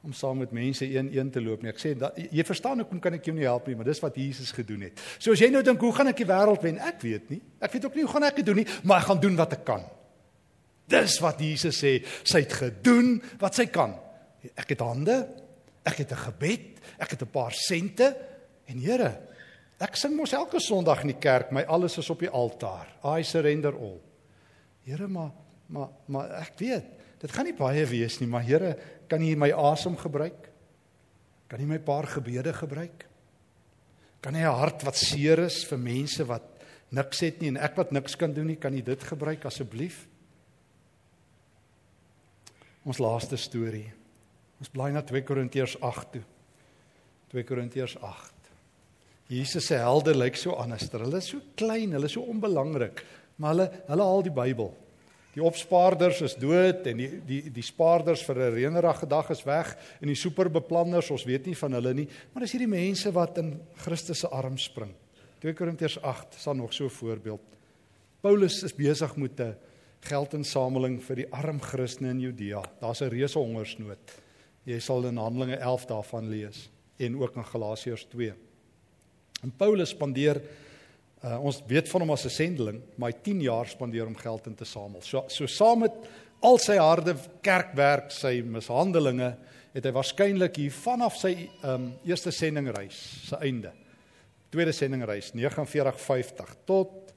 [0.01, 1.69] om saam met mense een-een te loop nie.
[1.69, 4.17] Ek sê dat, jy verstaan hoekom kan ek jou nie help nie, maar dis wat
[4.17, 5.01] Jesus gedoen het.
[5.21, 6.79] So as jy nou dink hoe gaan ek die wêreld wen?
[6.81, 7.41] Ek weet nie.
[7.61, 9.53] Ek weet ook nie hoe gaan ek dit doen nie, maar ek gaan doen wat
[9.59, 9.85] ek kan.
[10.91, 13.93] Dis wat Jesus sê, sy het gedoen wat sy kan.
[14.57, 15.19] Ek het hande,
[15.85, 18.15] ek het 'n gebed, ek het 'n paar sente
[18.65, 19.19] en Here,
[19.79, 22.87] ek sing mos elke Sondag in die kerk, my alles is op die altaar.
[23.05, 23.99] I surrender all.
[24.83, 25.31] Here, maar
[25.67, 26.85] maar maar ek weet,
[27.21, 28.75] dit gaan nie baie wees nie, maar Here,
[29.09, 30.49] kan U my asem gebruik?
[31.51, 33.05] Kan U my paar gebede gebruik?
[34.21, 36.43] Kan hy 'n hart wat seer is vir mense wat
[36.91, 40.07] niks het nie en ek wat niks kan doen nie, kan jy dit gebruik asseblief?
[42.85, 43.91] Ons laaste storie.
[44.59, 46.23] Ons blaai na 2 Korintiërs 8 toe.
[47.31, 48.33] 2 Korintiërs 8.
[49.31, 50.89] Jesus se helde lyk so anders.
[50.91, 53.05] Hulle is so klein, hulle is so onbelangrik,
[53.37, 54.73] maar hulle hulle haal die Bybel.
[55.31, 59.77] Die opspaarders is dood en die die die spaarders vir 'n reënerige dag is weg
[60.01, 63.61] en die superbeplanners, ons weet nie van hulle nie, maar dis hierdie mense wat in
[63.75, 64.93] Christus se arms spring.
[65.39, 67.41] 2 Korintiërs 8 sal nog so 'n voorbeeld.
[68.21, 69.55] Paulus is besig met 'n
[70.01, 72.61] geldinsameling vir die arm Christene in Judea.
[72.81, 74.21] Daar's 'n reuse hongersnood.
[74.65, 78.33] Jy sal in Handelinge 11 daarvan lees en ook in Galasiërs 2.
[79.43, 80.41] En Paulus spandeer
[81.21, 84.47] Uh, ons weet van hom as 'n sendeling, maar hy 10 jaar spandeer om geld
[84.47, 85.01] in te samel.
[85.01, 85.93] So so saam met
[86.41, 89.37] al sy harde kerkwerk, sy mishandelinge,
[89.71, 93.71] het hy waarskynlik hier vanaf sy um eerste sendingreis, sy einde.
[94.49, 97.13] Tweede sendingreis 4950 tot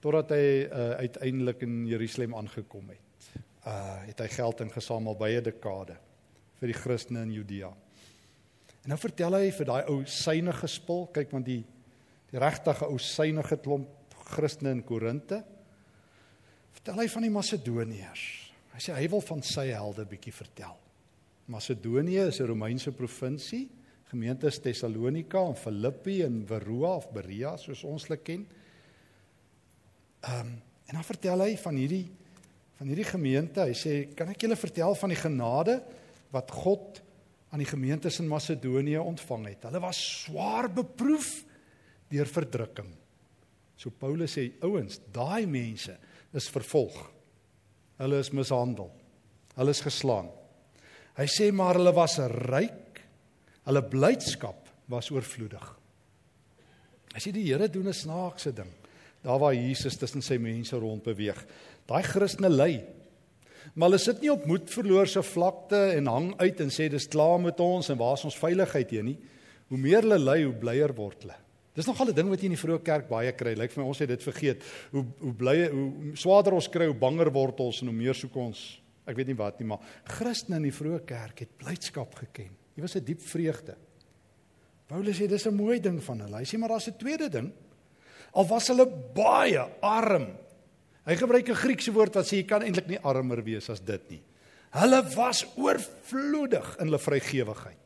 [0.00, 3.30] totdat hy uh, uiteindelik in Jerusalem aangekom het.
[3.66, 5.96] Uh het hy geld ingesamel by 'n dekade
[6.60, 7.70] vir die Christene in Judea.
[8.82, 11.64] En nou vertel hy vir daai ou syne gespil, kyk want die
[12.36, 15.40] die regtige ou synige klomp Christene in Korinte.
[16.76, 18.24] Vertel hy van die Macedoniërs.
[18.74, 20.74] Hy sê hy wil van sy helde bietjie vertel.
[21.48, 23.70] Macedonië is 'n Romeinse provinsie,
[24.10, 28.46] gemeentes Tessalonika en Filippi en Veroa of Berea soos ons hulle ken.
[30.22, 32.10] Ehm um, en dan vertel hy van hierdie
[32.78, 33.60] van hierdie gemeente.
[33.60, 35.82] Hy sê, "Kan ek julle vertel van die genade
[36.30, 37.02] wat God
[37.50, 39.62] aan die gemeentes in Macedonië ontvang het?
[39.62, 41.45] Hulle was swaar beproef
[42.10, 42.90] deur verdrukking.
[43.76, 45.96] So Paulus sê ouens, daai mense
[46.36, 46.96] is vervolg.
[48.00, 48.90] Hulle is mishandel.
[49.56, 50.28] Hulle is geslaan.
[51.16, 53.00] Hy sê maar hulle was ryk.
[53.66, 55.64] Hulle blydskap was oorvloedig.
[57.16, 58.70] As jy die Here doen 'n snaakse ding,
[59.24, 61.46] daar waar Jesus tussen sy mense rond beweeg.
[61.86, 62.84] Daai Christene ly.
[63.74, 67.58] Maar hulle sit nie op moedverloorse vlakte en hang uit en sê dis klaar met
[67.60, 69.18] ons en waar is ons veiligheid hier nie.
[69.68, 71.45] Hoe meer hulle ly, hoe blyer word hulle.
[71.76, 73.54] Dis nogal 'n ding wat jy in die vroeë kerk baie kry.
[73.54, 74.62] Lyk vir my ons het dit vergeet.
[74.90, 78.36] Hoe hoe bly hoe swaarder ons kry, hoe banger word ons en hoe meer soek
[78.36, 78.80] ons.
[79.06, 82.50] Ek weet nie wat nie, maar Christene in die vroeë kerk het blydskap geken.
[82.74, 83.76] Dit was 'n diep vreugde.
[84.88, 86.36] Paulus sê dis 'n mooi ding van hulle.
[86.38, 87.52] Hy sê maar daar's 'n tweede ding.
[88.32, 90.38] Al was hulle baie arm.
[91.04, 94.10] Hy gebruik 'n Griekse woord wat sê jy kan eintlik nie armer wees as dit
[94.10, 94.22] nie.
[94.70, 97.85] Hulle was oorvloedig in hulle vrygewigheid.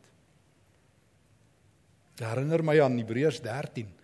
[2.20, 3.96] Dit herinner my aan Hebreërs 13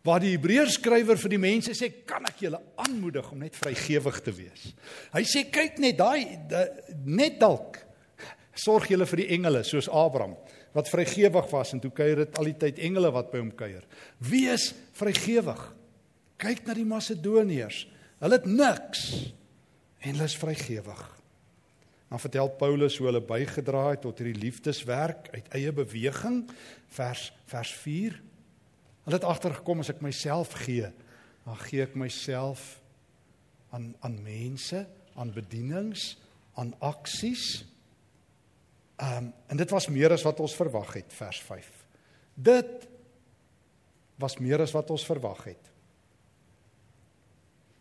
[0.00, 4.22] waar die Hebreërs skrywer vir die mense sê kan ek julle aanmoedig om net vrygewig
[4.24, 4.70] te wees.
[5.12, 6.40] Hy sê kyk net daai
[7.04, 7.76] net dalk
[8.56, 10.38] sorg julle vir die engele soos Abraham
[10.72, 13.84] wat vrygewig was en toe kuier dit al die tyd engele wat by hom kuier.
[14.24, 15.60] Wees vrygewig.
[16.40, 17.84] Kyk na die Macedoniërs.
[18.24, 19.02] Hulle het niks
[20.00, 21.19] en hulle is vrygewig.
[22.10, 26.42] Dan vertel Paulus hoe hulle bygedra het tot hierdie liefdeswerk uit eie beweging
[26.96, 28.16] vers vers 4.
[29.06, 30.90] Hulle het agtergekom as ek myself gee,
[31.46, 32.80] dan gee ek myself
[33.70, 34.82] aan aan mense,
[35.14, 36.16] aan bedienings,
[36.58, 37.62] aan aksies.
[38.98, 41.72] Um en dit was meer as wat ons verwag het vers 5.
[42.34, 42.88] Dit
[44.18, 45.70] was meer as wat ons verwag het.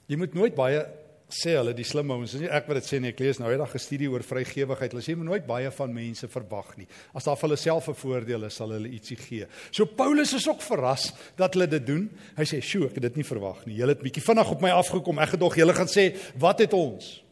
[0.10, 0.86] Jy moet nooit baie
[1.30, 3.74] sê hulle die slim ouens, nie ek wat dit sê nie, ek lees nou eendag
[3.76, 4.92] 'n studie oor vrygewigheid.
[4.92, 6.88] Hulle sê jy moet nooit baie van mense verwag nie.
[7.14, 9.46] As daar vir hulle self 'n voordeel is, sal hulle ietsie gee.
[9.72, 12.10] So Paulus is ook verras dat hulle dit doen.
[12.36, 13.76] Hy sê, "Sjoe, ek het dit nie verwag nie.
[13.76, 15.20] Julle het bietjie vinnig op my afgekom.
[15.20, 17.24] Ek gedog julle gaan sê, "Wat het ons?"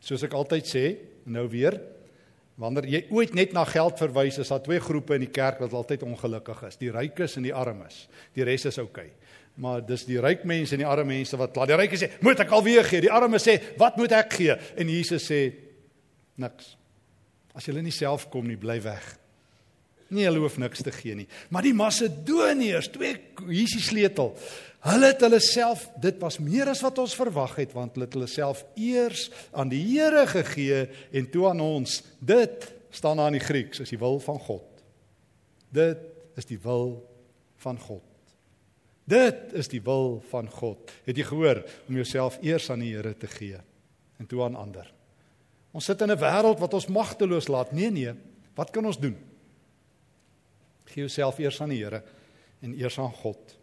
[0.00, 1.80] Soos ek altyd sê, nou weer,
[2.56, 5.72] wanneer jy ooit net na geld verwys, is daar twee groepe in die kerk wat
[5.72, 6.76] altyd ongelukkig is.
[6.76, 8.08] Die rykes en die armes.
[8.34, 9.06] Die res is oukei.
[9.06, 9.27] Okay
[9.58, 12.38] maar dis die ryk mense en die arme mense wat laat die rykes sê moet
[12.44, 13.02] ek alweer gee?
[13.02, 14.54] Die arme sê wat moet ek gee?
[14.78, 15.40] En Jesus sê
[16.38, 16.76] niks.
[17.58, 19.06] As jy nie self kom nie bly weg.
[20.14, 21.26] Nie hulle hoef niks te gee nie.
[21.50, 23.16] Maar die Macedoniërs twee
[23.50, 24.32] Jesus sleutel
[24.88, 28.14] hulle het hulle self dit was meer as wat ons verwag het want hulle het
[28.14, 31.98] hulle self eers aan die Here gegee en toe aan ons.
[32.22, 34.84] Dit staan daar in die Grieks is die wil van God.
[35.74, 36.06] Dit
[36.38, 37.00] is die wil
[37.58, 38.07] van God
[39.08, 40.90] Dit is die wil van God.
[41.06, 43.60] Het jy gehoor om jouself eers aan die Here te gee
[44.18, 44.88] en toe aan ander?
[45.72, 47.72] Ons sit in 'n wêreld wat ons magteloos laat.
[47.72, 48.12] Nee nee,
[48.54, 49.16] wat kan ons doen?
[50.84, 52.02] Gee jouself eers aan die Here
[52.60, 53.56] en eers aan God.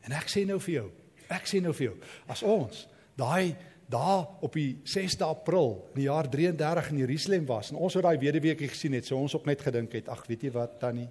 [0.00, 0.90] En ek sê nou vir jou,
[1.28, 3.56] ek sê nou vir jou, as ons daai
[3.88, 8.02] daar op die 6de April in die jaar 33 in Jerusalem was en ons het
[8.02, 11.08] daai wedeweekie gesien het, sou ons ook net gedink het, ag weet jy wat tannie,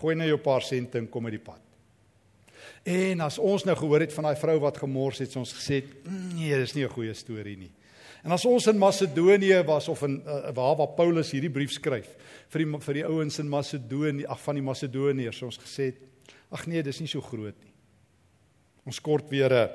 [0.00, 1.65] gooi nou jou paar sente en kom uit die pad.
[2.86, 6.54] En as ons nou gehoor het van daai vrou wat gemors het, ons gesê, nee,
[6.54, 7.72] dis nie 'n goeie storie nie.
[8.22, 12.08] En as ons in Macedonië was of in uh, waar waar Paulus hierdie brief skryf
[12.48, 15.94] vir die vir die ouens in Macedonië, ag van die Macedoniërs, ons gesê,
[16.50, 17.74] ag nee, dis nie so groot nie.
[18.86, 19.68] Ons kort weer 'n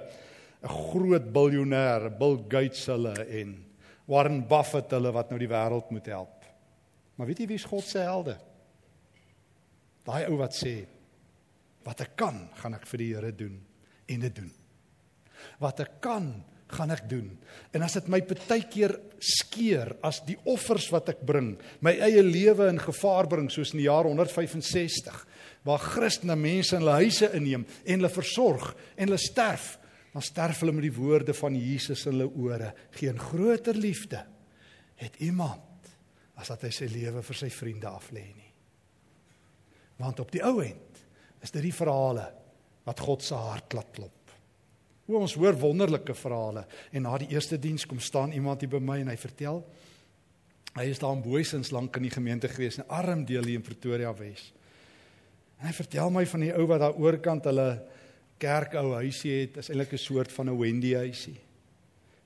[0.64, 3.66] 'n groot biljoenêr, Bill Gates hulle en
[4.08, 6.46] Warren Buffett hulle wat nou die wêreld moet help.
[7.16, 8.38] Maar weet jy wie is God se helde?
[10.06, 10.88] Daai ou wat sê
[11.86, 13.58] wat ek kan, gaan ek vir die Here doen
[14.12, 14.52] en dit doen.
[15.62, 16.34] Wat ek kan,
[16.72, 17.28] gaan ek doen.
[17.76, 22.70] En as dit my partykeer skeer as die offers wat ek bring, my eie lewe
[22.72, 25.20] in gevaar bring soos in die jaar 165
[25.68, 29.76] waar Christene mense in hulle huise inneem en hulle versorg en hulle sterf
[30.12, 32.74] dan sterf hulle met die woorde van Jesus in hulle ore.
[32.98, 34.26] Geen groter liefde
[35.00, 35.92] het iemand
[36.36, 38.50] as dat hy sy lewe vir sy vriende aflê nie.
[40.02, 40.91] Want op die ou end
[41.42, 42.28] is dit die verhale
[42.86, 44.34] wat God se hart laat klop.
[45.06, 48.80] Hoe ons hoor wonderlike verhale en na die eerste diens kom staan iemand hier by
[48.80, 49.64] my en hy vertel
[50.78, 53.62] hy is daar in Boysens lank in die gemeente gewees, 'n arm deel hier in
[53.62, 54.54] Pretoria Wes.
[55.60, 57.82] En hy vertel my van die ou wat daar oorkant hulle
[58.38, 61.40] kerk ou huisie het, is eintlik 'n soort van 'n Wendy huisie.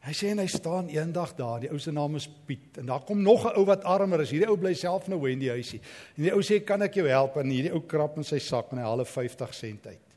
[0.05, 3.01] Hy sê en hy staan eendag daar, die ou se naam is Piet en daar
[3.07, 4.29] kom nog 'n ou wat armer is.
[4.29, 5.81] Hierdie ou bly self in 'n Wendy huisie.
[6.17, 8.71] En die ou sê, "Kan ek jou help?" En hierdie ou krap in sy sak
[8.71, 10.07] en hy haal 'n 50 sent uit.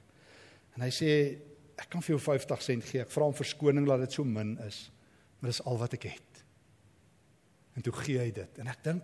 [0.77, 1.39] En hy sê,
[1.79, 3.01] "Ek kan vir jou 50 sent gee.
[3.01, 4.91] Ek vra om verskoning dat dit so min is,
[5.41, 6.45] maar dis al wat ek het."
[7.77, 8.59] En toe gee hy dit.
[8.59, 9.03] En ek dink,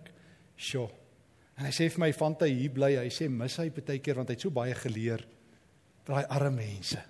[0.55, 0.89] "Sjoe."
[1.57, 4.15] En hy sê vir my, "Van hy hier bly." Hy sê, "Mis hy baie keer
[4.15, 5.25] want hy het so baie geleer."
[6.05, 7.01] daai arme mense.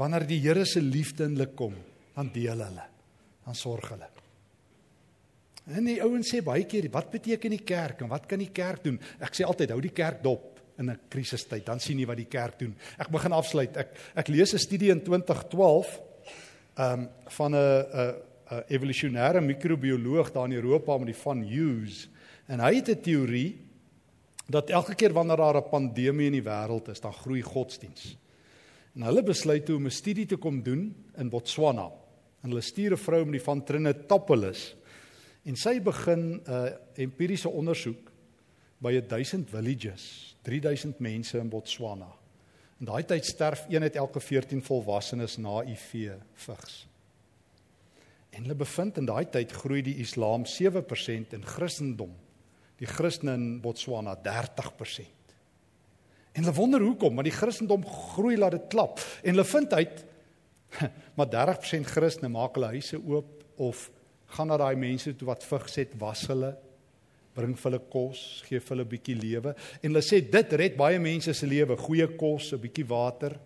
[0.00, 1.74] Wanneer die Here se liefde in hulle kom,
[2.14, 2.86] dan deel hulle,
[3.44, 4.08] dan sorg hulle.
[5.64, 8.84] En die ouens sê baie keer, wat beteken die kerk en wat kan die kerk
[8.84, 8.98] doen?
[9.18, 12.28] Ek sê altyd hou die kerk dop in 'n krisistyd, dan sien jy wat die
[12.28, 12.74] kerk doen.
[12.98, 13.76] Ek begin afsluit.
[13.76, 16.00] Ek ek lees 'n studie in 2012
[16.76, 18.14] ehm um, van 'n 'n
[18.50, 22.08] 'n evolusionêre microbioloog daar in Europa met die van Hughes
[22.46, 23.60] en hy het 'n teorie
[24.46, 28.16] dat elke keer wanneer daar 'n pandemie in die wêreld is, dan groei godsdiens.
[28.94, 31.90] En hulle besluit toe om 'n studie te kom doen in Botswana.
[32.44, 34.74] En hulle stuur 'n vrou met die van Trinitapolis
[35.44, 38.12] en sy begin 'n uh, empiriese ondersoek
[38.78, 42.12] by 1000 villages, 3000 mense in Botswana.
[42.80, 46.86] In daai tyd sterf een uit elke 14 volwassenes na HIV vigs.
[48.30, 52.12] En hulle bevind in daai tyd groei die Islam 7% en Christendom
[52.76, 55.04] die Christene in Botswana 30%.
[56.34, 58.98] En hulle wonder hoekom, want die Christendom groei laat dit klap.
[59.22, 60.04] En hulle vind uit
[61.16, 63.90] maar 30% Christene maak hulle huise oop of
[64.34, 66.54] gaan na daai mense toe wat vigs het, was hulle,
[67.34, 70.76] bring vir hulle kos, gee vir hulle 'n bietjie lewe en hulle sê dit red
[70.76, 73.38] baie mense se lewe, goeie kos, 'n bietjie water.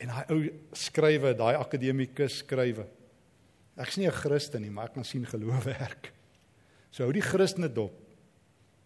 [0.00, 2.86] En daai ou skrywe, daai akademikus skrywe.
[3.78, 6.12] Ek's nie 'n Christen nie, maar ek kan sien geloof werk.
[6.90, 8.01] So hou die Christene dop.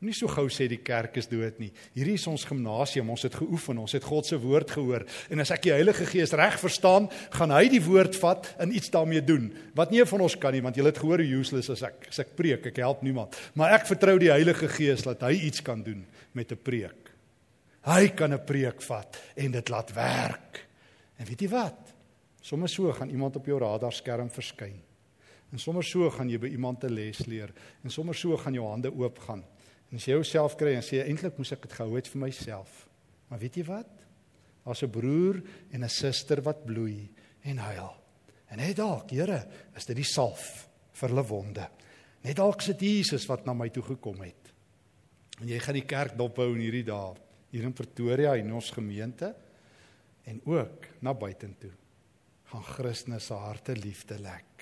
[0.05, 1.71] Nie so gou sê die kerk is dood nie.
[1.95, 3.09] Hierdie is ons gimnasium.
[3.15, 5.07] Ons het geoefen, ons het God se woord gehoor.
[5.33, 8.93] En as ek die Heilige Gees reg verstaan, gaan hy die woord vat en iets
[8.93, 9.49] daarmee doen.
[9.79, 12.21] Wat nie van ons kan nie, want jy het gehoor hoe useless as ek as
[12.21, 13.39] ek preek, ek help niemand.
[13.57, 16.05] Maar ek vertrou die Heilige Gees dat hy iets kan doen
[16.37, 17.13] met 'n preek.
[17.87, 20.67] Hy kan 'n preek vat en dit laat werk.
[21.19, 21.95] En weet jy wat?
[22.43, 24.83] Sommige so gaan iemand op jou radarskerm verskyn.
[25.53, 28.67] En sommer so gaan jy by iemand 'n les leer en sommer so gaan jou
[28.67, 29.45] hande oop gaan.
[29.91, 32.87] En as jy jouself kry en sê eintlik moes ek dit gehou het vir myself.
[33.29, 33.93] Maar weet jy wat?
[34.65, 37.09] Daar's 'n broer en 'n suster wat bloei
[37.43, 37.95] en huil.
[38.51, 39.47] En net dalk, Here,
[39.77, 41.69] is dit die salf vir hulle wonde.
[42.23, 44.53] Net dalk sit Jesus wat na my toe gekom het.
[45.41, 47.15] En jy gaan die kerk dophou in hierdie dae
[47.51, 49.35] hier in Pretoria en ons gemeente
[50.25, 51.73] en ook na buitentoe.
[52.51, 54.56] Gaan Christus se harte liefde lek.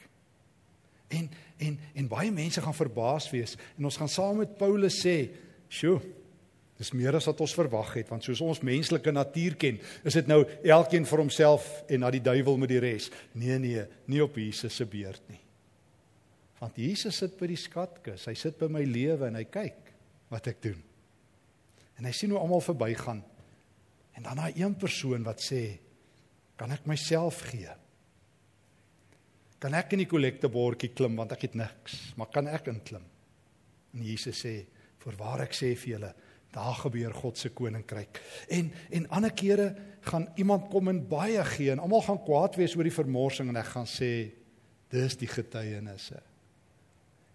[1.08, 5.30] En en en baie mense gaan verbaas wees en ons gaan saam met Paulus sê,
[5.68, 6.00] "Sjoe,
[6.76, 10.26] dis meer as wat ons verwag het, want soos ons menslike natuur ken, is dit
[10.26, 14.36] nou elkeen vir homself en na die duiwel met die res." Nee nee, nie op
[14.36, 15.40] Jesus se beurt nie.
[16.58, 18.26] Want Jesus sit by die skatkis.
[18.26, 19.92] Hy sit by my lewe en hy kyk
[20.30, 20.82] wat ek doen.
[21.98, 23.22] En hy sien hoe almal verbygaan.
[24.14, 25.78] En dan daai een persoon wat sê,
[26.56, 27.83] "Kan ek myself gee?"
[29.62, 33.04] Kan ek in die kollektebordjie klim want ek het niks, maar kan ek inklim?
[33.94, 34.66] En Jesus sê,
[34.98, 36.14] "Voorwaar ek sê vir julle,
[36.52, 41.70] daar gebeur God se koninkryk." En en ander kere gaan iemand kom en baie gee
[41.70, 44.32] en almal gaan kwaad wees oor die vermorsing en ek gaan sê,
[44.90, 46.22] "Dis die getuienisse."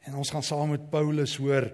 [0.05, 1.71] En ons gaan saam met Paulus hoor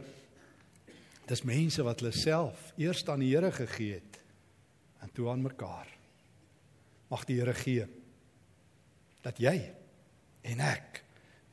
[1.28, 4.20] dis mense wat hulle self eers aan die Here gegee het
[5.02, 5.88] en toe aan mekaar.
[7.10, 7.86] Mag die Here gee
[9.22, 9.56] dat jy
[10.46, 11.02] en ek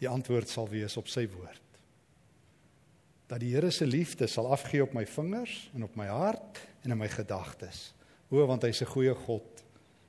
[0.02, 1.60] die antwoord sal wees op sy woord.
[3.30, 6.92] Dat die Here se liefde sal afgee op my vingers en op my hart en
[6.92, 7.92] in my gedagtes.
[8.28, 9.62] O, want hy's 'n goeie God.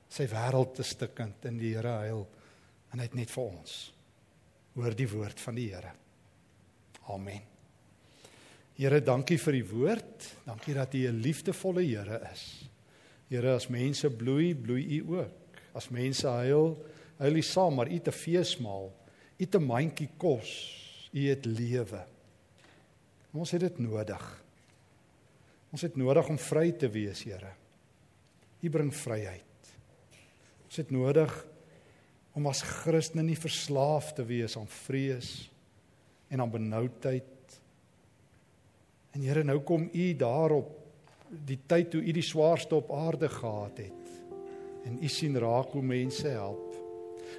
[0.08, 2.26] Sy wêreld is stikkend in die Here huil
[2.92, 3.92] en hy het net vir ons.
[4.74, 5.92] Hoor die woord van die Here.
[7.08, 7.42] Amen.
[8.74, 10.28] Here, dankie vir die woord.
[10.44, 12.68] Dankie dat U 'n liefdevolle Here is.
[13.28, 15.60] Here, as mense bloei, bloei U ook.
[15.74, 16.76] As mense huil,
[17.18, 18.92] huil U saam, maar U te feesmaal.
[19.38, 20.50] U 'n mandjie kos.
[21.12, 22.06] U het lewe.
[23.32, 24.44] Ons het dit nodig.
[25.70, 27.50] Ons het nodig om vry te wees, Here.
[28.60, 29.72] U bring vryheid.
[30.64, 31.32] Ons het nodig
[32.34, 35.50] om as Christene nie verslaaf te wees aan vrees
[36.28, 37.60] en aan benoudheid.
[39.14, 40.72] En Here, nou kom U daarop
[41.46, 44.14] die tyd toe U die swaarste op aarde gehad het.
[44.84, 46.73] En U sien raak hoe mense help.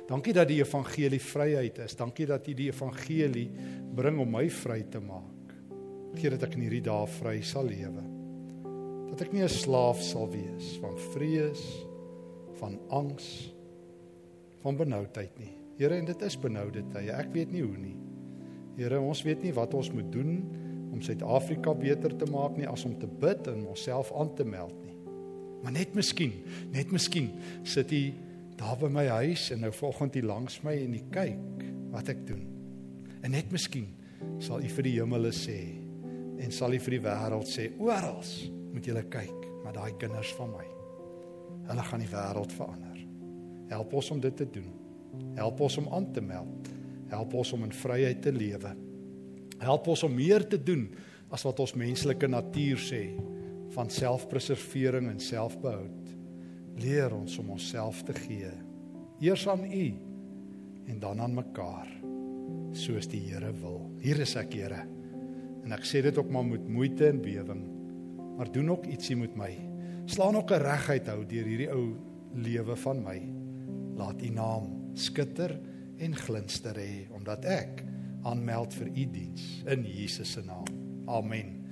[0.05, 1.95] Dankie dat die evangelie vryheid is.
[1.97, 3.47] Dankie dat U die evangelie
[3.95, 5.55] bring om my vry te maak.
[6.15, 8.03] Gee dat ek in hierdie dae vry sal lewe.
[9.09, 11.63] Dat ek nie 'n slaaf sal wees van vrees,
[12.59, 13.53] van angs,
[14.61, 15.53] van benoudheid nie.
[15.77, 17.11] Here, en dit is benoude tye.
[17.11, 17.97] Ek weet nie hoe nie.
[18.77, 20.45] Here, ons weet nie wat ons moet doen
[20.91, 24.75] om Suid-Afrika beter te maak nie as om te bid en onsself aan te meld
[24.85, 24.95] nie.
[25.63, 26.31] Maar net miskien,
[26.71, 27.31] net miskien
[27.63, 28.03] sit U
[28.55, 32.23] daar by my huis en nou vanoggend hier langs my en jy kyk wat ek
[32.27, 32.43] doen.
[33.23, 33.89] En net miskien
[34.43, 35.59] sal u vir die hemele sê
[36.41, 38.23] en sal u vir die wêreld sê oral
[38.73, 40.65] moet julle kyk na daai kinders van my.
[41.65, 42.99] Hulle gaan die wêreld verander.
[43.71, 44.67] Help ons om dit te doen.
[45.39, 46.69] Help ons om aan te meld.
[47.09, 48.75] Help ons om in vryheid te lewe.
[49.61, 50.87] Help ons om meer te doen
[51.33, 53.01] as wat ons menslike natuur sê
[53.75, 56.04] van selfpreservering en selfbehoud
[56.81, 58.51] leer ons om onsself te gee.
[59.23, 59.85] Eers aan U
[60.85, 61.87] en dan aan mekaar
[62.75, 63.85] soos die Here wil.
[64.03, 64.83] Hier is ek, Here.
[65.65, 67.63] En ek sê dit ook maar met moeite en bewering.
[68.35, 69.53] Maar doen ook ietsie met my.
[70.05, 71.95] Slaan ook 'n regheid hou deur hierdie ou
[72.35, 73.19] lewe van my.
[73.95, 75.59] Laat U naam skitter
[75.97, 77.83] en glinster hê omdat ek
[78.23, 80.67] aanmeld vir U diens in Jesus se naam.
[81.07, 81.64] Amen.